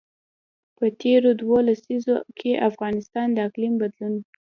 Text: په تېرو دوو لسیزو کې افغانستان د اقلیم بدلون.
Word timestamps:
په 0.77 0.85
تېرو 1.01 1.29
دوو 1.41 1.57
لسیزو 1.67 2.15
کې 2.37 2.51
افغانستان 2.69 3.27
د 3.33 3.37
اقلیم 3.47 3.73
بدلون. 3.81 4.15